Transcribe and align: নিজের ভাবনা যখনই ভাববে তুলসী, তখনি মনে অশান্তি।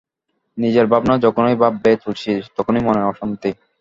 নিজের 0.57 0.85
ভাবনা 0.87 1.15
যখনই 1.17 1.55
ভাববে 1.55 1.91
তুলসী, 2.01 2.33
তখনি 2.57 2.79
মনে 2.87 3.01
অশান্তি। 3.03 3.49